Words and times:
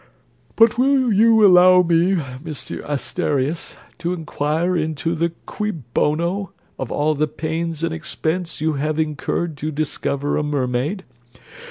But 0.55 0.79
will 0.79 1.13
you 1.13 1.45
allow 1.45 1.83
me, 1.83 2.15
Mr 2.15 2.83
Asterias, 2.89 3.75
to 3.99 4.13
inquire 4.13 4.75
into 4.75 5.13
the 5.13 5.29
cui 5.45 5.69
bono 5.69 6.53
of 6.79 6.91
all 6.91 7.13
the 7.13 7.27
pains 7.27 7.83
and 7.83 7.93
expense 7.93 8.59
you 8.61 8.73
have 8.73 8.97
incurred 8.99 9.57
to 9.57 9.69
discover 9.69 10.37
a 10.37 10.43
mermaid? 10.43 11.03